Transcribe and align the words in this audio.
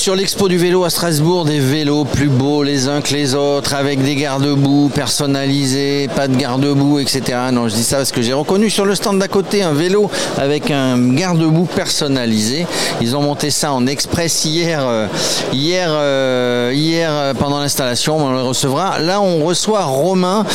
Sur 0.00 0.16
l'expo 0.16 0.48
du 0.48 0.56
vélo 0.56 0.84
à 0.84 0.88
Strasbourg, 0.88 1.44
des 1.44 1.60
vélos 1.60 2.06
plus 2.06 2.30
beaux 2.30 2.62
les 2.62 2.88
uns 2.88 3.02
que 3.02 3.12
les 3.12 3.34
autres, 3.34 3.74
avec 3.74 4.02
des 4.02 4.14
garde-boue 4.14 4.88
personnalisés, 4.94 6.08
pas 6.16 6.26
de 6.26 6.34
garde-boue, 6.36 7.00
etc. 7.00 7.38
Non, 7.52 7.68
je 7.68 7.74
dis 7.74 7.84
ça 7.84 7.98
parce 7.98 8.10
que 8.10 8.22
j'ai 8.22 8.32
reconnu 8.32 8.70
sur 8.70 8.86
le 8.86 8.94
stand 8.94 9.18
d'à 9.18 9.28
côté 9.28 9.62
un 9.62 9.74
vélo 9.74 10.10
avec 10.38 10.70
un 10.70 11.12
garde-boue 11.12 11.66
personnalisé. 11.66 12.66
Ils 13.02 13.14
ont 13.14 13.20
monté 13.20 13.50
ça 13.50 13.74
en 13.74 13.86
express 13.86 14.46
hier, 14.46 14.80
euh, 14.86 15.06
hier, 15.52 15.90
euh, 15.90 16.72
hier 16.74 17.10
euh, 17.12 17.34
pendant 17.34 17.60
l'installation. 17.60 18.24
On 18.24 18.32
le 18.32 18.40
recevra. 18.40 19.00
Là, 19.00 19.20
on 19.20 19.44
reçoit 19.44 19.84
Romain, 19.84 20.46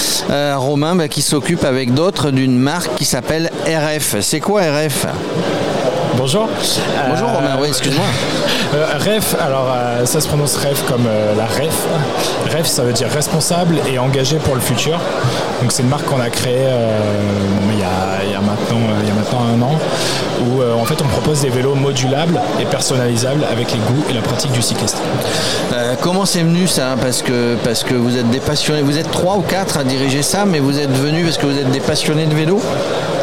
Romain 0.55 0.95
bah, 0.95 1.07
qui 1.07 1.21
s'occupe 1.21 1.65
avec 1.65 1.93
d'autres 1.93 2.31
d'une 2.31 2.57
marque 2.57 2.95
qui 2.95 3.05
s'appelle 3.05 3.51
RF. 3.67 4.21
C'est 4.21 4.39
quoi 4.39 4.63
RF 4.63 5.05
Bonjour. 6.17 6.47
Bonjour 7.09 7.29
Romain, 7.29 7.57
oui, 7.59 7.67
excuse-moi. 7.67 8.05
Euh, 8.73 8.85
REF, 8.97 9.35
alors 9.39 9.67
euh, 9.75 10.05
ça 10.05 10.21
se 10.21 10.27
prononce 10.27 10.55
REF 10.55 10.83
comme 10.87 11.05
euh, 11.07 11.35
la 11.35 11.45
REF. 11.45 11.75
REF, 12.51 12.65
ça 12.65 12.83
veut 12.83 12.93
dire 12.93 13.09
responsable 13.09 13.75
et 13.91 13.99
engagé 13.99 14.37
pour 14.37 14.55
le 14.55 14.61
futur. 14.61 14.97
Donc 15.61 15.71
c'est 15.71 15.83
une 15.83 15.89
marque 15.89 16.05
qu'on 16.05 16.21
a 16.21 16.29
créée 16.29 16.67
il, 17.71 17.79
y 17.79 17.83
a, 17.83 18.39
maintenant, 18.39 18.79
il 19.01 19.07
y 19.07 19.11
a 19.11 19.13
maintenant 19.13 19.41
un 19.53 19.61
an, 19.61 19.77
où 20.41 20.61
en 20.61 20.85
fait 20.85 21.01
on 21.01 21.07
propose 21.07 21.41
des 21.41 21.49
vélos 21.49 21.75
modulables 21.75 22.39
et 22.61 22.65
personnalisables 22.65 23.43
avec 23.51 23.71
les 23.73 23.79
goûts 23.79 24.03
et 24.09 24.13
la 24.13 24.21
pratique 24.21 24.51
du 24.51 24.61
cycliste. 24.61 24.97
comment 26.01 26.25
c'est 26.25 26.41
venu 26.41 26.67
ça? 26.67 26.95
Parce 27.01 27.21
que, 27.21 27.55
parce 27.63 27.83
que 27.83 27.93
vous 27.93 28.17
êtes 28.17 28.29
des 28.29 28.39
passionnés, 28.39 28.81
vous 28.81 28.97
êtes 28.97 29.11
trois 29.11 29.35
ou 29.35 29.41
quatre 29.41 29.77
à 29.77 29.83
diriger 29.83 30.21
ça, 30.21 30.45
mais 30.45 30.59
vous 30.59 30.79
êtes 30.79 30.91
venus 30.91 31.25
parce 31.25 31.37
que 31.37 31.45
vous 31.45 31.57
êtes 31.57 31.71
des 31.71 31.79
passionnés 31.79 32.25
de 32.25 32.35
vélo 32.35 32.61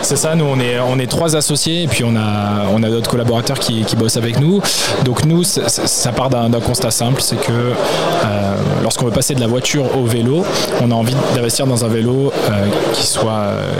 C'est 0.02 0.16
ça, 0.16 0.34
nous 0.34 0.44
on 0.44 0.58
est, 0.58 0.78
on 0.80 0.98
est 0.98 1.06
trois 1.06 1.36
associés 1.36 1.84
et 1.84 1.86
puis 1.86 2.02
on 2.04 2.16
a, 2.16 2.66
on 2.74 2.82
a 2.82 2.90
d'autres 2.90 3.08
collaborateurs 3.08 3.58
qui, 3.58 3.84
qui 3.84 3.94
bossent 3.96 4.16
avec 4.16 4.40
nous. 4.40 4.60
Donc 5.04 5.24
nous, 5.24 5.44
ça 5.44 6.12
part 6.12 6.28
d'un 6.28 6.50
constat 6.60 6.90
simple, 6.90 7.22
c'est 7.22 7.36
que 7.36 7.52
euh, 7.52 8.54
lorsqu'on 8.82 9.06
veut 9.06 9.12
passer 9.12 9.34
de 9.34 9.40
la 9.40 9.46
voiture 9.46 9.96
au 9.96 10.04
vélo, 10.04 10.44
on 10.82 10.90
a 10.90 10.94
envie 10.94 11.14
d'investir 11.34 11.66
dans 11.66 11.84
un 11.84 11.88
vélo 11.88 12.32
euh, 12.50 12.66
qui, 12.92 13.06
soit, 13.06 13.30
euh, 13.30 13.72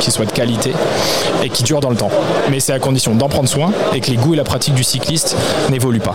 qui, 0.00 0.10
soit 0.10 0.24
de 0.24 0.32
qualité 0.32 0.72
et 1.42 1.50
qui 1.50 1.62
dure 1.62 1.80
dans 1.80 1.90
le 1.90 1.96
temps. 1.96 2.10
Mais 2.50 2.58
c'est 2.58 2.72
à 2.72 2.78
condition 2.78 3.14
d'en 3.14 3.28
prendre 3.28 3.48
soin 3.48 3.70
et 3.94 4.00
que 4.00 4.10
les 4.10 4.16
goûts 4.16 4.32
et 4.34 4.36
la 4.36 4.44
pratique 4.44 4.74
du 4.74 4.84
cycliste 4.84 5.36
n'évoluent 5.70 6.00
pas. 6.00 6.14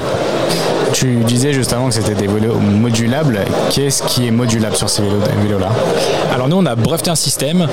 Tu 0.94 1.24
disais 1.24 1.54
justement 1.54 1.88
que 1.88 1.96
c'était 1.96 2.14
des 2.14 2.28
vélos 2.28 2.56
modulables. 2.56 3.40
Qu'est-ce 3.72 4.04
qui 4.04 4.28
est 4.28 4.32
modulable 4.32 4.76
sur 4.76 4.90
ces 4.90 5.02
vélos-là 5.02 5.70
Alors 6.34 6.48
nous, 6.48 6.58
on 6.58 6.66
a 6.66 6.76
breveté 6.76 7.10
un 7.10 7.16
système 7.16 7.68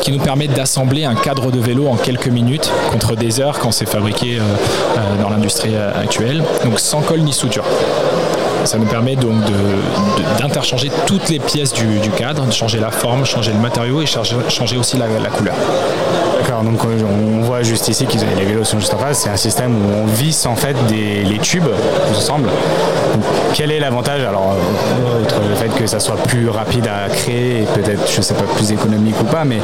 qui 0.00 0.12
nous 0.12 0.18
permet 0.18 0.46
d'assembler 0.46 1.04
un 1.04 1.14
cadre 1.14 1.50
de 1.50 1.58
vélo 1.58 1.88
en 1.88 1.96
quelques 1.96 2.28
minutes 2.28 2.70
contre 2.92 3.16
des 3.16 3.40
heures 3.40 3.58
quand 3.58 3.72
c'est 3.72 3.88
fabriqué 3.88 4.38
dans 5.22 5.30
l'industrie 5.30 5.74
actuelle, 5.76 6.44
donc 6.64 6.78
sans 6.78 7.00
colle 7.00 7.20
ni 7.20 7.32
suture. 7.32 7.64
Ça 8.64 8.78
nous 8.78 8.86
permet 8.86 9.16
donc 9.16 9.36
d'interchanger 10.38 10.90
toutes 11.06 11.28
les 11.30 11.38
pièces 11.38 11.72
du, 11.72 12.10
cadre, 12.16 12.44
de 12.44 12.52
changer 12.52 12.78
la 12.78 12.90
forme, 12.90 13.24
changer 13.24 13.52
le 13.52 13.58
matériau 13.58 14.02
et 14.02 14.06
changer, 14.06 14.76
aussi 14.76 14.98
la, 14.98 15.06
couleur. 15.30 15.54
Donc 16.64 16.80
on 16.84 17.40
voit 17.40 17.62
juste 17.62 17.88
ici 17.88 18.06
que 18.06 18.12
les 18.38 18.44
vélos 18.44 18.64
sont 18.64 18.78
juste 18.78 18.94
en 18.94 18.98
face. 18.98 19.20
C'est 19.20 19.30
un 19.30 19.36
système 19.36 19.74
où 19.74 20.02
on 20.02 20.06
visse 20.06 20.46
en 20.46 20.56
fait 20.56 20.76
les 20.90 21.38
tubes 21.38 21.68
ensemble. 22.14 22.48
quel 23.54 23.70
est 23.70 23.80
l'avantage? 23.80 24.22
Alors, 24.22 24.56
outre 25.22 25.36
le 25.48 25.54
fait 25.54 25.68
que 25.68 25.86
ça 25.86 26.00
soit 26.00 26.16
plus 26.16 26.48
rapide 26.48 26.86
à 26.86 27.08
créer 27.08 27.66
peut-être, 27.74 28.10
je 28.10 28.20
sais 28.20 28.34
pas, 28.34 28.44
plus 28.54 28.72
économique 28.72 29.14
ou 29.20 29.24
pas, 29.24 29.44
mais 29.44 29.58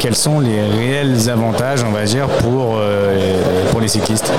quels 0.00 0.14
sont 0.14 0.40
les 0.40 0.60
réels 0.62 1.28
avantages, 1.30 1.82
on 1.86 1.92
va 1.92 2.04
dire, 2.04 2.26
pour, 2.26 2.76
euh, 2.78 3.40
pour 3.70 3.80
les 3.80 3.88
cyclistes? 3.88 4.30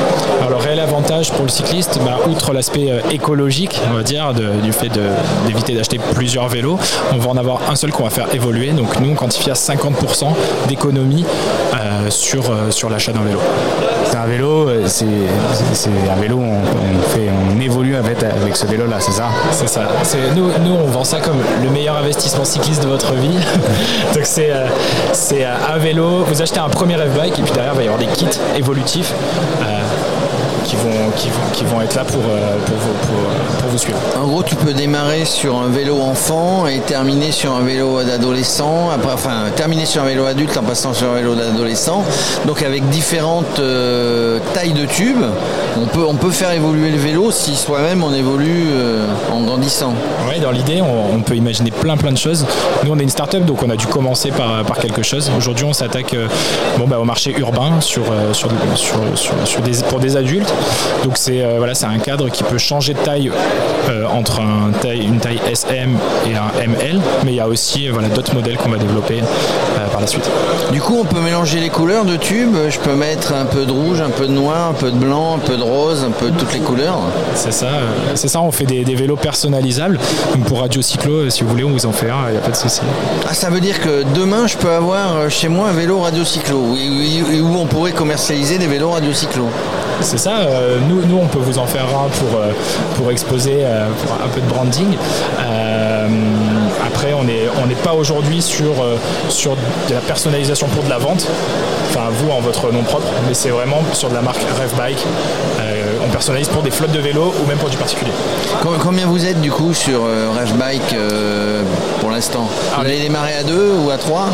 Alors, 0.46 0.62
réel 0.62 0.80
avantage 0.80 1.32
pour 1.32 1.44
le 1.44 1.50
cycliste, 1.50 2.00
bah, 2.06 2.20
outre 2.30 2.54
l'aspect 2.54 2.92
euh, 2.92 3.00
écologique, 3.12 3.80
on 3.92 3.96
va 3.96 4.04
dire, 4.04 4.34
du 4.34 4.72
fait 4.72 4.92
d'éviter 5.46 5.74
d'acheter 5.74 6.00
plusieurs 6.14 6.48
vélos. 6.48 6.80
On 7.14 7.18
va 7.18 7.30
en 7.30 7.38
avoir 7.38 7.70
un 7.70 7.76
seul 7.76 7.92
qu'on 7.92 8.04
va 8.04 8.10
faire 8.10 8.34
évoluer. 8.34 8.72
Donc 8.72 9.00
nous, 9.00 9.12
on 9.12 9.16
quantifie 9.16 9.50
à 9.50 9.56
50% 9.56 10.28
d'économie 10.68 11.26
euh, 11.74 11.87
sur, 12.10 12.50
euh, 12.52 12.72
sur 12.72 12.90
l'achat 12.90 13.12
d'un 13.12 13.22
vélo. 13.22 13.40
C'est 14.06 14.18
un 14.18 14.26
vélo, 14.26 14.70
euh, 14.70 14.88
c'est 14.88 15.06
un 15.06 16.20
vélo, 16.20 16.40
on, 16.40 17.10
fait, 17.10 17.30
on 17.30 17.60
évolue 17.60 17.96
avec, 17.96 18.24
avec 18.24 18.56
ce 18.56 18.66
vélo-là, 18.66 18.98
c'est 19.00 19.12
ça? 19.12 19.30
C'est 19.52 19.68
ça. 19.68 19.88
Nous, 20.36 20.50
nous, 20.64 20.74
on 20.74 20.88
vend 20.88 21.04
ça 21.04 21.20
comme 21.20 21.38
le 21.64 21.70
meilleur 21.70 21.98
investissement 21.98 22.46
cycliste 22.46 22.84
de 22.84 22.88
votre 22.88 23.14
vie. 23.14 23.38
Donc 24.14 24.26
c'est 24.26 24.52
un 25.44 25.78
vélo, 25.78 26.24
vous 26.26 26.42
achetez 26.42 26.60
un 26.60 26.70
premier 26.70 26.96
F-Bike 26.96 27.40
et 27.40 27.42
puis 27.42 27.54
derrière, 27.54 27.74
il 27.74 27.78
va 27.78 27.84
y 27.84 27.88
avoir 27.88 28.00
des 28.00 28.08
kits 28.08 28.28
évolutifs 28.56 29.14
qui 30.68 30.76
vont, 31.66 31.82
être 31.82 31.96
là 31.96 32.04
pour, 32.04 32.22
euh, 32.22 32.58
vous, 32.68 32.94
pour, 33.08 33.70
vous 33.70 33.78
suivre. 33.78 33.98
En 34.20 34.28
gros, 34.28 34.44
tu 34.44 34.56
peux 34.56 34.74
démarrer 34.74 35.24
sur 35.24 35.56
un 35.56 35.70
vélo 35.70 36.02
enfant 36.02 36.68
et 36.68 36.80
terminer 36.80 37.32
sur 37.32 37.54
un 37.54 37.62
vélo 37.62 38.04
d'adolescent, 38.04 38.90
enfin 39.06 39.50
terminer 39.56 39.86
sur 39.86 40.04
un 40.04 40.06
vélo 40.06 40.26
adulte 40.26 40.58
en 40.58 40.64
passant 40.64 40.94
sur 40.94 41.12
un 41.12 41.16
vélo 41.16 41.36
d'adolescent. 41.36 42.04
Donc 42.46 42.64
avec 42.64 42.88
différentes 42.90 43.60
euh, 43.60 44.40
tailles 44.54 44.74
de 44.74 44.86
tubes, 44.86 45.26
on 45.82 45.86
peut, 45.88 46.06
on 46.08 46.16
peut 46.16 46.32
faire 46.32 46.52
évoluer 46.52 46.92
le 46.92 46.98
vélo 46.98 47.32
si 47.32 47.56
soi-même 47.56 48.04
on 48.04 48.14
évolue 48.14 48.68
euh, 48.72 49.06
en 49.32 49.42
grandissant. 49.42 49.94
Oui, 50.30 50.40
dans 50.40 50.52
l'idée, 50.52 50.82
on, 50.82 51.22
peut 51.22 51.36
imaginer 51.36 51.72
plein 51.72 51.98
plein 51.98 52.12
de 52.12 52.18
choses. 52.18 52.46
Nous, 52.84 52.92
on 52.92 53.00
est 53.00 53.04
une 53.04 53.10
start-up, 53.10 53.44
donc 53.44 53.64
on 53.64 53.70
a 53.70 53.76
dû 53.76 53.88
commencer 53.88 54.32
par, 54.32 54.64
par 54.64 54.78
quelque 54.78 55.04
chose. 55.04 55.30
Aujourd'hui, 55.38 55.66
on 55.66 55.74
s'attaque 55.74 56.16
bon, 56.78 56.88
bah, 56.88 57.00
au 57.00 57.04
marché 57.04 57.34
urbain 57.38 57.82
sur, 57.82 58.04
sur, 58.34 58.50
sur, 58.76 59.34
sur 59.46 59.62
des, 59.62 59.84
pour 59.90 60.00
des 60.00 60.16
adultes. 60.16 60.54
Donc 61.04 61.18
c'est 61.18 61.44
euh, 61.44 61.56
voilà, 61.58 61.74
c'est 61.74 61.86
un 61.86 62.00
cadre 62.00 62.30
qui 62.30 62.44
peut 62.44 62.58
changer 62.58 62.94
de 62.94 63.00
taille 63.00 63.32
euh, 63.90 64.06
entre 64.08 64.42
un 64.42 64.72
taille, 64.72 65.06
une 65.06 65.20
taille 65.20 65.40
SM 65.50 65.98
et 66.26 66.36
un 66.36 66.52
ML, 66.62 67.00
mais 67.24 67.32
il 67.32 67.36
y 67.36 67.40
a 67.40 67.48
aussi 67.48 67.88
euh, 67.88 67.92
voilà, 67.94 68.10
d'autres 68.10 68.34
modèles 68.34 68.58
qu'on 68.58 68.70
va 68.70 68.78
développer 68.78 69.22
par 69.92 70.02
la 70.02 70.08
suite. 70.08 70.30
Du 70.72 70.82
coup, 70.82 70.98
on 71.00 71.06
peut 71.06 71.22
mélanger 71.22 71.60
les 71.60 71.70
couleurs 71.70 72.06
de 72.06 72.18
tubes. 72.18 72.56
Je 72.70 72.80
peux 72.80 72.96
mettre 72.96 73.34
un 73.34 73.46
peu 73.46 73.66
de 73.66 73.72
rouge, 73.72 74.02
un 74.02 74.10
peu 74.10 74.28
de 74.28 74.32
noir, 74.32 74.70
un 74.70 74.74
peu 74.74 74.92
de 74.92 74.98
blanc, 74.98 75.36
un 75.36 75.40
peu 75.40 75.56
de 75.56 75.64
rose, 75.68 76.04
un 76.04 76.12
peu 76.12 76.32
toutes 76.32 76.54
les 76.54 76.60
couleurs. 76.60 77.00
C'est 77.36 77.54
ça, 77.54 77.68
c'est 78.16 78.28
ça. 78.28 78.42
On 78.42 78.52
fait 78.52 78.66
des, 78.66 78.84
vélos 78.96 79.16
personnalisables. 79.16 80.00
Donc 80.34 80.46
pour 80.46 80.62
Radio 80.62 80.82
Cyclo, 80.82 81.30
si 81.30 81.44
vous 81.44 81.50
voulez, 81.50 81.64
on 81.64 81.72
vous 81.72 81.86
en 81.86 81.92
fait 81.92 82.10
un. 82.10 82.28
Il 82.30 82.32
n'y 82.32 82.38
a 82.38 82.42
pas 82.42 82.52
de 82.52 82.56
souci. 82.56 82.82
Ah, 83.28 83.34
ça 83.34 83.50
veut 83.50 83.60
dire 83.60 83.80
que 83.80 84.04
demain, 84.16 84.48
je 84.48 84.58
peux 84.58 84.72
avoir 84.72 85.30
chez 85.30 85.48
moi 85.48 85.70
un 85.70 85.74
vélo 85.74 86.00
Radio 86.00 86.24
Cyclo, 86.24 86.58
où 86.58 87.58
on 87.58 87.66
pourrait 87.66 87.92
commercialiser 87.92 88.58
des 88.58 88.68
vélos 88.68 88.92
Radio 88.92 89.14
Cyclo. 89.14 89.48
C'est 90.02 90.18
ça. 90.18 90.38
Euh, 90.38 90.78
nous, 90.88 91.06
nous, 91.06 91.18
on 91.18 91.28
peut 91.28 91.40
vous 91.40 91.58
en 91.58 91.66
faire 91.66 91.86
un 91.86 92.08
pour, 92.10 92.40
euh, 92.40 92.52
pour 92.96 93.12
exposer 93.12 93.60
euh, 93.62 93.88
pour 94.04 94.14
un 94.14 94.28
peu 94.28 94.42
de 94.42 94.48
branding. 94.48 94.96
Après, 96.98 97.14
on 97.14 97.24
n'est 97.24 97.76
pas 97.76 97.94
aujourd'hui 97.94 98.42
sur, 98.42 98.74
sur 99.30 99.56
de 99.88 99.94
la 99.94 100.00
personnalisation 100.00 100.66
pour 100.68 100.84
de 100.84 100.90
la 100.90 100.98
vente. 100.98 101.28
Enfin, 101.90 102.08
vous 102.10 102.32
en 102.32 102.40
votre 102.40 102.72
nom 102.72 102.82
propre, 102.82 103.06
mais 103.28 103.36
c'est 103.36 103.52
vraiment 103.52 103.84
sur 103.94 104.10
de 104.10 104.16
la 104.16 104.22
marque 104.24 104.42
Revbike. 104.60 105.06
on 106.04 106.10
personnalise 106.10 106.48
pour 106.48 106.64
des 106.64 106.72
flottes 106.72 106.92
de 106.92 107.00
vélos 107.00 107.36
ou 107.40 107.48
même 107.48 107.60
pour 107.60 107.70
du 107.70 107.78
particulier. 107.78 108.12
Combien 108.82 109.06
vous 109.06 109.28
êtes 109.28 109.40
du 109.42 109.52
coup 109.52 109.76
sur 109.76 110.02
Revbike 110.02 110.96
pour 111.97 111.97
l'instant 112.18 112.48
Vous 112.76 112.82
allez 112.82 113.00
démarrer 113.00 113.36
à 113.36 113.44
deux 113.44 113.74
ou 113.86 113.92
à 113.92 113.98
trois 113.98 114.26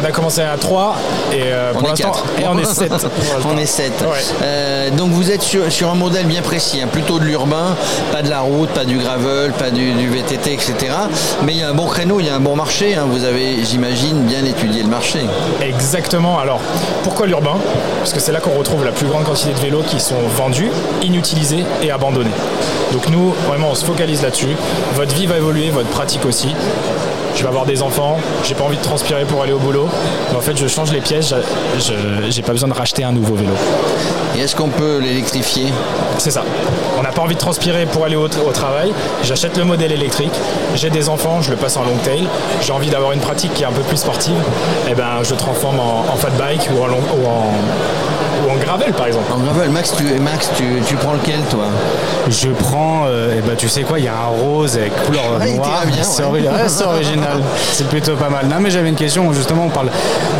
On 0.00 0.04
a 0.04 0.10
commencé 0.10 0.40
à 0.40 0.56
trois 0.56 0.96
et 1.32 1.52
pour 1.72 1.86
l'instant 1.86 2.12
et 2.40 2.46
on 2.48 2.58
est 2.58 2.64
sept. 2.74 2.92
on 3.44 3.56
est 3.56 3.66
sept 3.66 4.04
donc 4.96 5.10
vous 5.10 5.30
êtes 5.30 5.42
sur, 5.42 5.90
un 5.90 5.94
modèle 5.94 6.26
bien 6.26 6.42
précis, 6.42 6.80
hein, 6.82 6.88
plutôt 6.90 7.18
de 7.18 7.24
l'urbain, 7.24 7.76
pas 8.12 8.22
de 8.22 8.28
la 8.28 8.40
route, 8.40 8.68
pas 8.70 8.84
du 8.84 8.98
gravel, 8.98 9.52
pas 9.52 9.70
du, 9.70 10.08
VTT, 10.08 10.52
etc. 10.52 10.74
Mais 11.44 11.52
il 11.52 11.58
y 11.58 11.62
a 11.62 11.68
un 11.68 11.74
bon 11.74 11.86
créneau, 11.86 12.20
il 12.20 12.26
y 12.26 12.28
a 12.28 12.34
un 12.34 12.40
bon 12.40 12.56
marché. 12.56 12.94
Hein. 12.94 13.06
vous 13.08 13.24
avez, 13.24 13.64
j'imagine, 13.64 14.24
bien 14.24 14.44
étudié 14.44 14.82
le 14.82 14.88
marché. 14.88 15.20
Exactement. 15.60 16.38
Alors, 16.38 16.60
pourquoi 17.02 17.26
l'urbain? 17.26 17.56
Parce 17.98 18.12
que 18.12 18.20
c'est 18.20 18.32
là 18.32 18.40
qu'on 18.40 18.58
retrouve 18.58 18.84
la 18.84 18.92
plus 18.92 19.06
grande 19.06 19.24
quantité 19.24 19.52
de 19.52 19.58
vélos 19.58 19.82
qui 19.82 20.00
sont 20.00 20.22
vendus, 20.36 20.70
inutilisés 21.02 21.64
et 21.82 21.90
abandonnés. 21.90 22.30
Donc 22.92 23.08
nous, 23.08 23.34
vraiment, 23.46 23.70
on 23.70 23.74
se 23.74 23.84
focalise 23.84 24.22
là-dessus. 24.22 24.56
Votre 24.94 25.14
vie 25.14 25.26
va 25.26 25.36
évoluer, 25.36 25.70
votre 25.70 25.88
pratique 25.88 26.24
aussi 26.26 26.48
je 27.38 27.44
vais 27.44 27.48
avoir 27.48 27.66
des 27.66 27.82
enfants, 27.82 28.18
j'ai 28.42 28.56
pas 28.56 28.64
envie 28.64 28.76
de 28.76 28.82
transpirer 28.82 29.24
pour 29.24 29.42
aller 29.42 29.52
au 29.52 29.60
boulot. 29.60 29.88
en 30.36 30.40
fait, 30.40 30.56
je 30.56 30.66
change 30.66 30.90
les 30.90 31.00
pièces, 31.00 31.32
j'ai 32.28 32.42
pas 32.42 32.50
besoin 32.50 32.68
de 32.68 32.74
racheter 32.74 33.04
un 33.04 33.12
nouveau 33.12 33.36
vélo. 33.36 33.52
Et 34.36 34.40
est-ce 34.40 34.56
qu'on 34.56 34.68
peut 34.68 34.98
l'électrifier? 34.98 35.66
C'est 36.18 36.32
ça. 36.32 36.42
On 36.98 37.02
n'a 37.02 37.12
pas 37.12 37.22
envie 37.22 37.36
de 37.36 37.40
transpirer 37.40 37.86
pour 37.86 38.04
aller 38.04 38.16
au, 38.16 38.26
travail. 38.26 38.92
J'achète 39.22 39.56
le 39.56 39.62
modèle 39.62 39.92
électrique. 39.92 40.34
J'ai 40.74 40.90
des 40.90 41.08
enfants, 41.08 41.40
je 41.40 41.52
le 41.52 41.56
passe 41.56 41.76
en 41.76 41.84
long 41.84 41.96
tail. 42.02 42.26
J'ai 42.60 42.72
envie 42.72 42.90
d'avoir 42.90 43.12
une 43.12 43.20
pratique 43.20 43.54
qui 43.54 43.62
est 43.62 43.66
un 43.66 43.72
peu 43.72 43.82
plus 43.82 43.98
sportive. 43.98 44.40
Et 44.88 44.90
eh 44.90 44.94
ben, 44.94 45.22
je 45.22 45.30
le 45.30 45.36
transforme 45.36 45.78
en, 45.78 46.16
fat 46.16 46.30
bike 46.30 46.68
ou 46.74 46.82
en, 46.82 46.88
ou 46.88 47.26
en 47.26 47.52
gravel 48.60 48.92
par 48.92 49.06
exemple. 49.06 49.32
En 49.32 49.38
gravel, 49.38 49.70
Max, 49.70 49.92
tu, 49.96 50.04
Max, 50.20 50.50
tu, 50.56 50.64
tu 50.86 50.94
prends 50.96 51.14
lequel 51.14 51.40
toi 51.50 51.66
Je 52.28 52.48
prends, 52.50 53.04
euh, 53.06 53.36
eh 53.38 53.40
ben, 53.40 53.56
tu 53.56 53.68
sais 53.68 53.82
quoi, 53.82 53.98
il 53.98 54.04
y 54.04 54.08
a 54.08 54.14
un 54.16 54.26
rose 54.26 54.76
avec 54.76 54.94
couleur 55.04 55.38
noire. 55.38 55.82
c'est 56.02 56.24
ouais. 56.24 56.40
ouais, 56.42 56.82
original. 56.84 57.42
c'est 57.72 57.88
plutôt 57.88 58.16
pas 58.16 58.28
mal. 58.28 58.46
Non, 58.46 58.56
mais 58.60 58.70
j'avais 58.70 58.88
une 58.88 58.94
question. 58.96 59.32
Justement, 59.32 59.64
on 59.66 59.70
parle 59.70 59.90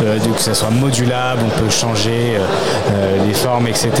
euh, 0.03 0.17
de 0.19 0.29
que 0.29 0.41
ça 0.41 0.53
soit 0.53 0.69
modulable, 0.69 1.41
on 1.45 1.59
peut 1.59 1.69
changer 1.69 2.37
euh, 2.37 2.39
euh, 2.91 3.25
les 3.27 3.33
formes, 3.33 3.67
etc. 3.67 3.91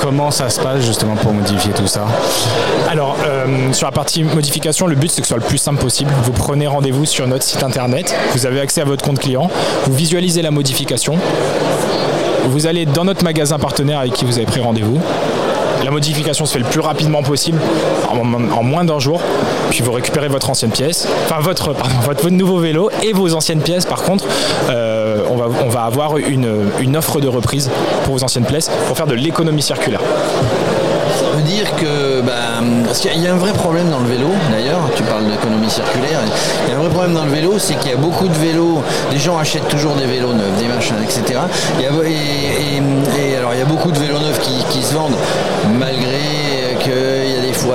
Comment 0.00 0.30
ça 0.30 0.48
se 0.48 0.60
passe 0.60 0.84
justement 0.84 1.16
pour 1.16 1.32
modifier 1.32 1.72
tout 1.72 1.86
ça? 1.86 2.06
Alors, 2.88 3.16
euh, 3.26 3.72
sur 3.72 3.86
la 3.86 3.92
partie 3.92 4.22
modification, 4.22 4.86
le 4.86 4.94
but 4.94 5.10
c'est 5.10 5.20
que 5.20 5.26
ce 5.26 5.34
soit 5.34 5.42
le 5.42 5.46
plus 5.46 5.58
simple 5.58 5.80
possible. 5.80 6.10
Vous 6.22 6.32
prenez 6.32 6.66
rendez-vous 6.66 7.04
sur 7.04 7.26
notre 7.26 7.44
site 7.44 7.62
internet, 7.62 8.14
vous 8.32 8.46
avez 8.46 8.60
accès 8.60 8.80
à 8.80 8.84
votre 8.84 9.04
compte 9.04 9.18
client, 9.18 9.50
vous 9.86 9.94
visualisez 9.94 10.42
la 10.42 10.50
modification, 10.50 11.16
vous 12.46 12.66
allez 12.66 12.86
dans 12.86 13.04
notre 13.04 13.24
magasin 13.24 13.58
partenaire 13.58 14.00
avec 14.00 14.12
qui 14.12 14.24
vous 14.24 14.36
avez 14.36 14.46
pris 14.46 14.60
rendez-vous. 14.60 15.00
La 15.84 15.90
modification 15.92 16.44
se 16.44 16.54
fait 16.54 16.58
le 16.58 16.64
plus 16.64 16.80
rapidement 16.80 17.22
possible, 17.22 17.58
en, 18.10 18.24
moins 18.62 18.84
d'un 18.84 18.98
jour, 18.98 19.20
puis 19.70 19.80
vous 19.80 19.92
récupérez 19.92 20.28
votre 20.28 20.50
ancienne 20.50 20.70
pièce, 20.70 21.06
enfin 21.26 21.40
votre, 21.40 22.30
nouveau 22.30 22.58
vélo 22.58 22.90
et 23.02 23.12
vos 23.12 23.32
anciennes 23.34 23.60
pièces. 23.60 23.84
Par 23.84 24.02
contre, 24.02 24.24
euh, 24.70 25.22
on, 25.30 25.68
va, 25.68 25.82
avoir 25.82 26.16
une 26.16 26.96
offre 26.96 27.20
de 27.20 27.28
reprise 27.28 27.70
pour 28.04 28.14
vos 28.14 28.24
anciennes 28.24 28.44
pièces 28.44 28.70
pour 28.88 28.96
faire 28.96 29.06
de 29.06 29.14
l'économie 29.14 29.62
circulaire. 29.62 30.00
Dire 31.44 31.70
que, 31.76 32.20
bah, 32.20 32.60
parce 32.84 32.98
qu'il 32.98 33.18
y 33.22 33.26
a 33.26 33.32
un 33.32 33.36
vrai 33.36 33.52
problème 33.52 33.88
dans 33.90 34.00
le 34.00 34.06
vélo, 34.08 34.26
d'ailleurs, 34.50 34.80
tu 34.96 35.02
parles 35.04 35.24
d'économie 35.30 35.70
circulaire, 35.70 36.20
il 36.66 36.70
y 36.70 36.74
a 36.74 36.76
un 36.76 36.80
vrai 36.80 36.90
problème 36.90 37.14
dans 37.14 37.24
le 37.24 37.30
vélo, 37.30 37.58
c'est 37.58 37.74
qu'il 37.78 37.90
y 37.90 37.94
a 37.94 37.96
beaucoup 37.96 38.28
de 38.28 38.34
vélos, 38.34 38.82
les 39.10 39.18
gens 39.18 39.38
achètent 39.38 39.68
toujours 39.68 39.94
des 39.94 40.04
vélos 40.04 40.34
neufs, 40.34 40.56
des 40.58 40.66
machins, 40.68 40.96
etc. 41.02 41.40
Et, 41.80 41.84
et- 41.84 43.36
alors 43.36 43.54
il 43.54 43.58
y 43.60 43.62
a 43.62 43.66
beaucoup 43.66 43.90
de 43.90 43.98
vélos 43.98 44.18
neufs 44.18 44.40
qui 44.70 44.82
se 44.82 44.92
vendent, 44.94 45.16
malgré 45.78 46.20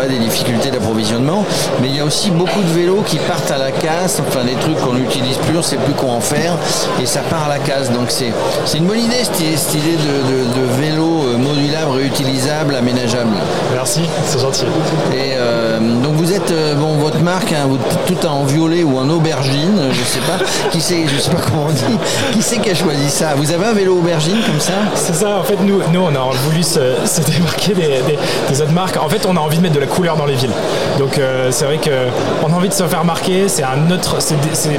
des 0.08 0.18
difficultés 0.18 0.72
d'approvisionnement, 0.72 1.46
mais 1.82 1.88
il 1.88 1.96
y 1.96 2.00
a 2.00 2.06
aussi 2.06 2.32
beaucoup 2.32 2.62
de 2.62 2.70
vélos 2.74 3.04
qui 3.06 3.18
partent 3.18 3.52
à 3.52 3.58
la 3.58 3.72
casse, 3.72 4.22
enfin 4.28 4.44
des 4.44 4.54
trucs 4.56 4.78
qu'on 4.80 4.94
n'utilise 4.94 5.38
plus, 5.38 5.54
on 5.56 5.60
ne 5.60 5.62
sait 5.64 5.78
plus 5.78 5.94
quoi 5.94 6.10
en 6.12 6.20
faire, 6.22 6.58
et 7.02 7.06
ça 7.06 7.22
part 7.22 7.46
à 7.46 7.50
la 7.50 7.60
casse. 7.60 7.92
Donc 7.92 8.10
c'est 8.10 8.32
une 8.78 8.86
bonne 8.86 9.00
idée, 9.00 9.24
cette, 9.24 9.36
cette 9.58 9.76
idée 9.76 9.96
de, 9.96 10.02
de- 10.32 10.62
de 10.62 10.82
vélo 10.82 11.24
euh, 11.28 11.38
modulable, 11.38 11.92
réutilisable, 11.92 12.76
aménageable. 12.76 13.32
Merci, 13.74 14.02
c'est 14.26 14.40
gentil. 14.40 14.66
Et 15.14 15.34
euh, 15.38 15.80
donc 15.80 16.14
vous 16.16 16.34
êtes, 16.34 16.52
euh, 16.52 16.76
bon, 16.76 16.94
votre 16.98 17.20
marque, 17.20 17.52
hein, 17.54 17.68
vous- 17.68 17.78
tout 18.08 18.26
en 18.26 18.44
violet 18.44 18.84
ou 18.84 18.98
en 18.98 19.10
aubergine, 19.10 19.90
je 19.92 20.04
sais 20.04 20.20
pas, 20.20 20.44
qui 20.72 20.82
c'est, 20.82 21.06
je 21.08 21.20
sais 21.20 21.30
pas 21.32 21.42
comment 21.42 21.68
on 21.70 21.72
dit, 21.72 21.98
qui 22.34 22.42
c'est 22.42 22.58
qui 22.58 22.70
a 22.72 22.76
choisi 22.76 23.10
ça? 23.10 23.34
Vous 23.36 23.52
avez 23.52 23.66
un 23.66 23.74
vélo 23.74 23.98
aubergine 23.98 24.38
comme 24.46 24.60
ça? 24.60 24.74
C'est 24.96 25.14
ça, 25.16 25.38
en 25.40 25.44
fait, 25.44 25.58
nous, 25.64 25.80
nous 25.92 26.00
on 26.02 26.08
a 26.16 26.34
voulu 26.50 26.64
se, 26.64 26.80
se 27.06 27.22
démarquer 27.22 27.74
des, 27.74 27.82
des- 28.08 28.20
des 28.50 28.62
autres 28.62 28.72
marques. 28.72 28.98
En 28.98 29.10
fait, 29.10 29.26
on 29.28 29.36
a 29.36 29.40
envie 29.40 29.58
de 29.58 29.62
mettre 29.64 29.76
de 29.76 29.80
la 29.84 29.88
couleur 29.88 30.16
dans 30.16 30.26
les 30.26 30.36
villes. 30.36 30.52
Donc, 30.98 31.18
euh, 31.18 31.50
c'est 31.52 31.66
vrai 31.66 31.78
qu'on 31.78 32.52
a 32.54 32.56
envie 32.56 32.70
de 32.70 32.74
se 32.74 32.84
faire 32.86 33.04
marquer. 33.04 33.48
C'est 33.50 33.64
un 33.64 33.92
autre, 33.92 34.18
c'est 34.20 34.36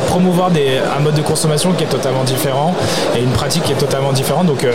promouvoir 0.06 0.50
des- 0.50 0.78
un 0.96 1.00
mode 1.00 1.14
de 1.14 1.22
consommation 1.22 1.72
qui 1.72 1.84
est 1.84 1.88
totalement 1.88 2.24
différent 2.24 2.74
et 3.16 3.20
une 3.20 3.30
pratique 3.32 3.64
qui 3.64 3.72
est 3.72 3.76
totalement 3.86 4.12
différente. 4.12 4.46
Donc, 4.46 4.64
euh, 4.64 4.72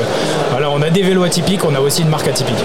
voilà, 0.52 0.70
on 0.70 0.82
a 0.82 0.90
des 0.92 1.02
vélos 1.02 1.24
atypiques, 1.24 1.62
on 1.66 1.74
a 1.74 1.80
aussi 1.80 2.04
une 2.04 2.10
marque 2.10 2.28
atypique. 2.28 2.64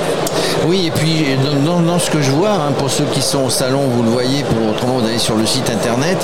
Oui, 0.66 0.86
et 0.86 0.90
puis 0.90 1.26
dans 1.66 1.98
ce 1.98 2.10
que 2.10 2.20
je 2.22 2.30
vois, 2.30 2.50
hein, 2.52 2.72
pour 2.78 2.90
ceux 2.90 3.04
qui 3.12 3.20
sont 3.20 3.44
au 3.44 3.50
salon, 3.50 3.80
vous 3.90 4.02
le 4.02 4.08
voyez, 4.08 4.42
pour 4.44 4.70
autrement 4.70 4.98
vous 4.98 5.06
allez 5.06 5.18
sur 5.18 5.36
le 5.36 5.44
site 5.46 5.68
internet, 5.70 6.16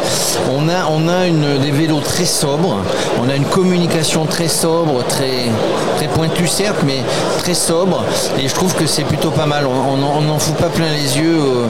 on 0.57 0.69
a, 0.69 0.87
on 0.91 1.09
a 1.09 1.27
une, 1.27 1.59
des 1.59 1.71
vélos 1.71 2.01
très 2.01 2.25
sobres, 2.25 2.77
on 3.23 3.29
a 3.29 3.35
une 3.35 3.45
communication 3.45 4.25
très 4.27 4.49
sobre, 4.49 5.05
très, 5.07 5.51
très 5.97 6.07
pointue 6.09 6.47
certes, 6.49 6.83
mais 6.87 7.01
très 7.43 7.55
sobre, 7.55 8.05
et 8.39 8.49
je 8.49 8.55
trouve 8.55 8.75
que 8.75 8.87
c'est 8.87 9.05
plutôt 9.05 9.31
pas 9.31 9.47
mal. 9.47 9.67
On 9.67 10.21
n'en 10.23 10.39
fout 10.39 10.55
pas 10.57 10.69
plein 10.69 10.91
les 10.91 11.19
yeux 11.19 11.30
euh, 11.31 11.67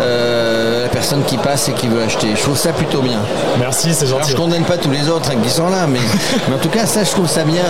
euh, 0.00 0.82
la 0.84 0.88
personne 0.88 1.22
qui 1.24 1.36
passe 1.36 1.68
et 1.68 1.72
qui 1.72 1.88
veut 1.88 2.02
acheter. 2.02 2.28
Je 2.34 2.42
trouve 2.42 2.56
ça 2.56 2.72
plutôt 2.72 3.00
bien. 3.00 3.18
Merci, 3.58 3.94
c'est 3.94 4.06
Alors 4.06 4.18
gentil. 4.20 4.32
je 4.32 4.36
condamne 4.36 4.64
pas 4.64 4.76
tous 4.76 4.90
les 4.90 5.08
autres 5.08 5.30
hein, 5.30 5.38
qui 5.42 5.50
sont 5.50 5.68
là, 5.68 5.86
mais, 5.88 5.98
mais 6.48 6.54
en 6.54 6.58
tout 6.58 6.68
cas 6.68 6.86
ça 6.86 7.04
je 7.04 7.10
trouve 7.10 7.28
ça 7.28 7.44
bien. 7.44 7.64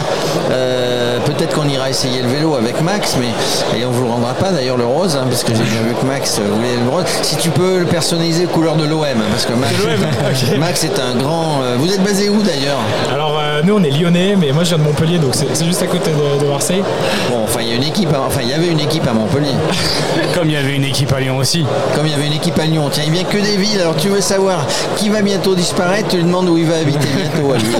Euh, 0.50 1.18
Peut-être 1.24 1.54
qu'on 1.54 1.68
ira 1.68 1.88
essayer 1.88 2.20
le 2.20 2.28
vélo 2.28 2.56
avec 2.56 2.80
Max, 2.80 3.16
mais 3.20 3.28
et 3.78 3.84
on 3.84 3.90
vous 3.90 4.02
le 4.04 4.10
rendra 4.10 4.34
pas 4.34 4.50
d'ailleurs 4.50 4.76
le 4.76 4.84
rose, 4.84 5.14
hein, 5.16 5.24
parce 5.28 5.44
que 5.44 5.52
j'ai 5.54 5.62
bien 5.62 5.82
vu 5.82 5.94
que 5.94 6.04
Max 6.04 6.38
euh, 6.40 6.48
voulait 6.52 6.76
le 6.82 6.90
rose. 6.90 7.04
Si 7.22 7.36
tu 7.36 7.50
peux 7.50 7.78
le 7.78 7.84
personnaliser 7.84 8.46
couleur 8.46 8.74
de 8.76 8.84
l'OM, 8.84 9.04
parce 9.30 9.46
que 9.46 9.52
Max. 9.52 9.72
Max 10.58 10.84
est 10.84 10.98
un 10.98 11.14
grand. 11.16 11.60
vous 11.78 11.92
êtes 11.92 12.02
basé 12.02 12.28
où 12.28 12.42
d'ailleurs? 12.42 12.78
Alors, 13.12 13.38
euh, 13.40 13.60
nous, 13.62 13.76
on 13.76 13.82
est 13.84 13.90
lyonnais, 13.90 14.34
mais 14.36 14.50
moi, 14.52 14.64
je 14.64 14.70
viens 14.70 14.78
de 14.78 14.82
Montpellier, 14.82 15.18
donc 15.18 15.34
c'est 15.34 15.64
juste 15.64 15.82
à 15.82 15.86
côté 15.86 16.10
de, 16.10 16.44
de 16.44 16.48
Marseille. 16.50 16.82
Bon, 17.30 17.44
enfin 17.44 17.60
il 17.62 17.68
y 17.68 17.72
a 17.72 17.76
une 17.76 17.84
équipe, 17.84 18.08
enfin 18.14 18.40
il 18.42 18.48
y 18.48 18.52
avait 18.54 18.68
une 18.68 18.80
équipe 18.80 19.06
à 19.06 19.12
Montpellier, 19.12 19.54
Comme 20.34 20.48
il 20.48 20.54
y 20.54 20.56
avait 20.56 20.74
une 20.74 20.84
équipe 20.84 21.11
à 21.14 21.20
Lyon 21.20 21.36
aussi. 21.38 21.64
comme 21.94 22.06
il 22.06 22.12
y 22.12 22.14
avait 22.14 22.26
une 22.26 22.32
équipe 22.32 22.58
à 22.58 22.64
Lyon. 22.64 22.88
Tiens, 22.90 23.04
il 23.06 23.12
vient 23.12 23.24
que 23.24 23.38
des 23.38 23.56
villes. 23.56 23.80
Alors 23.80 23.96
tu 23.96 24.08
veux 24.08 24.20
savoir 24.20 24.66
qui 24.96 25.08
va 25.08 25.22
bientôt 25.22 25.54
disparaître 25.54 26.08
Tu 26.08 26.16
lui 26.16 26.24
demandes 26.24 26.48
où 26.48 26.56
il 26.56 26.66
va 26.66 26.76
habiter 26.76 27.08
bientôt 27.16 27.52
à 27.52 27.58
lui. 27.58 27.74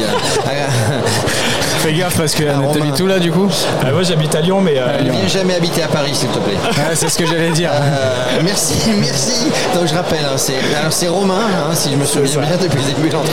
Fais 1.83 1.93
gaffe 1.95 2.17
parce 2.17 2.35
que 2.35 2.45
Ah, 2.49 2.53
on 2.63 2.69
Romain. 2.69 2.79
t'habite 2.79 3.01
où 3.01 3.07
là 3.09 3.19
du 3.19 3.33
coup 3.33 3.49
Euh, 3.85 3.93
moi, 3.93 4.03
j'habite 4.05 4.33
à 4.37 4.41
Lyon, 4.41 4.61
mais 4.61 4.75
euh, 4.77 5.03
Ne 5.03 5.11
viens 5.11 5.27
jamais 5.27 5.55
habiter 5.57 5.83
à 5.83 5.89
Paris, 5.89 6.13
s'il 6.15 6.29
te 6.29 6.39
plaît. 6.39 6.55
Ouais, 6.65 6.91
C'est 6.95 7.09
ce 7.09 7.19
que 7.19 7.27
j'allais 7.27 7.51
dire. 7.51 7.71
Euh, 7.73 8.39
merci, 8.45 8.75
merci. 9.01 9.49
Donc 9.75 9.89
je 9.89 9.95
rappelle, 9.95 10.25
hein, 10.25 10.37
c'est 10.37 10.55
alors 10.79 10.93
c'est 10.93 11.09
Romain, 11.09 11.35
hein, 11.53 11.75
si 11.75 11.91
je 11.91 11.97
me 11.97 12.05
souviens 12.05 12.43
bien 12.43 12.57
depuis 12.61 12.79
le 12.79 12.95
début 12.95 13.09
de 13.09 13.15
l'entre- 13.15 13.29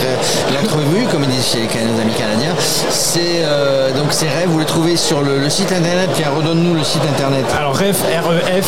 l'entrevue, 0.52 1.04
comme 1.12 1.22
ils 1.24 1.30
disent 1.30 1.46
chez 1.52 1.58
les 1.60 1.84
nos 1.92 2.00
amis 2.00 2.12
canadiens. 2.14 2.54
C'est 2.90 3.42
euh, 3.44 3.92
donc 3.92 4.12
ces 4.12 4.26
rêves, 4.26 4.48
vous 4.48 4.58
les 4.58 4.64
trouvez 4.64 4.96
sur 4.96 5.22
le, 5.22 5.38
le 5.38 5.48
site 5.50 5.70
internet. 5.72 6.10
Tiens, 6.14 6.30
redonne-nous 6.36 6.74
le 6.74 6.82
site 6.82 7.02
internet. 7.08 7.44
alors 7.56 7.78
ref, 7.78 7.98
REF, 8.02 8.66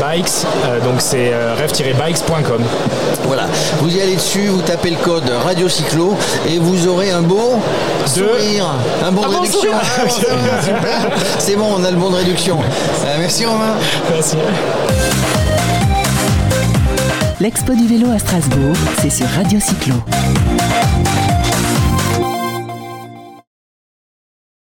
bikes, 0.00 0.26
euh, 0.66 0.80
donc 0.80 0.96
c'est 1.00 1.32
euh, 1.32 1.54
ref-bikes.com. 1.60 2.62
Voilà, 3.26 3.46
vous 3.80 3.94
y 3.96 4.00
allez 4.00 4.14
dessus, 4.16 4.46
vous 4.46 4.62
tapez 4.62 4.90
le 4.90 4.96
code 4.96 5.28
Radio 5.44 5.68
Cyclo 5.68 6.16
et 6.48 6.58
vous 6.58 6.86
aurez 6.86 7.10
un 7.10 7.22
beau 7.22 7.58
sourire, 8.06 8.74
un 9.08 9.12
bon 9.12 9.22
de 9.22 9.26
Un 9.26 9.30
bon 9.30 9.40
réduction. 9.40 9.60
sourire. 9.60 9.80
Ah, 9.82 10.04
va, 10.04 10.62
super. 10.62 11.10
C'est 11.38 11.56
bon, 11.56 11.66
on 11.78 11.84
a 11.84 11.90
le 11.90 11.96
bon 11.96 12.10
de 12.10 12.16
réduction. 12.16 12.58
Euh, 12.60 13.16
merci 13.18 13.46
Romain. 13.46 13.74
Merci. 14.12 14.36
L'expo 17.40 17.72
du 17.74 17.86
vélo 17.86 18.10
à 18.10 18.18
Strasbourg, 18.18 18.74
c'est 19.00 19.10
sur 19.10 19.26
Radio 19.28 19.60
Cyclo. 19.60 19.94